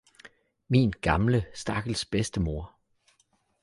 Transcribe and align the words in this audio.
Min 0.67 0.91
gamle 1.01 1.45
stakkels 1.55 2.05
bedstemoder! 2.05 2.79